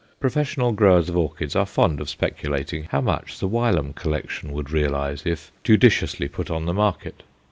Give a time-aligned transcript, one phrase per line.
[0.19, 5.27] Professional growers of orchids are fond of speculating how much the Wylam collection would realize
[5.27, 7.21] if judiciously put on the market.